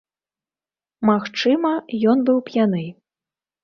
[1.11, 1.71] Магчыма,
[2.11, 2.85] ён быў п'яны.